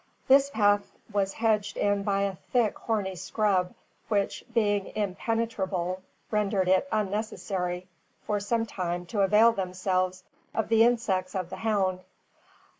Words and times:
This 0.27 0.49
path 0.49 0.91
was 1.13 1.33
hedged 1.33 1.77
in 1.77 2.01
by 2.01 2.21
a 2.23 2.35
thick 2.51 2.75
thorny 2.87 3.15
scrub, 3.15 3.75
which 4.07 4.43
being 4.51 4.87
impenetrable 4.95 6.01
rendered 6.31 6.67
it 6.67 6.87
unnecessary 6.91 7.87
for 8.25 8.39
some 8.39 8.65
time 8.65 9.05
to 9.05 9.21
avail 9.21 9.51
themselves 9.51 10.23
of 10.55 10.69
the 10.69 10.83
instincts 10.83 11.35
of 11.35 11.51
the 11.51 11.57
hound. 11.57 11.99